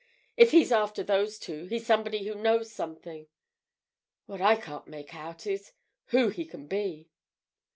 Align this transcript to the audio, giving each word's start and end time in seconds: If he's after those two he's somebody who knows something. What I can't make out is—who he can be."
If 0.35 0.49
he's 0.49 0.71
after 0.71 1.03
those 1.03 1.37
two 1.37 1.65
he's 1.65 1.85
somebody 1.85 2.25
who 2.25 2.33
knows 2.33 2.71
something. 2.73 3.27
What 4.25 4.41
I 4.41 4.55
can't 4.55 4.87
make 4.87 5.13
out 5.13 5.45
is—who 5.45 6.29
he 6.29 6.43
can 6.43 6.65
be." 6.65 7.11